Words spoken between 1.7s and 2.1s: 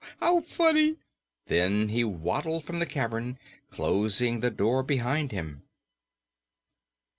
he